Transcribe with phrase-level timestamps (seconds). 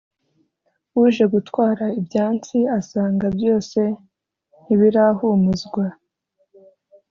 [1.03, 3.79] uje gutwara ibyansi Asanga byose
[4.63, 5.85] ntibirahumuzwa